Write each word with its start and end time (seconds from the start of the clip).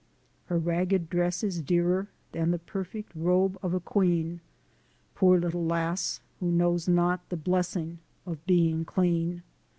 Her 0.47 0.57
ragged 0.57 1.11
dress 1.11 1.43
is 1.43 1.61
dearer 1.61 2.07
Than 2.31 2.49
the 2.49 2.57
perfect 2.57 3.11
robe 3.15 3.59
of 3.61 3.75
a 3.75 3.79
queen! 3.79 4.41
Poor 5.13 5.39
little 5.39 5.63
lass, 5.63 6.21
who 6.39 6.51
knows 6.51 6.87
not 6.87 7.29
The 7.29 7.37
blessing 7.37 7.99
of 8.25 8.43
being 8.47 8.83
clean. 8.83 9.43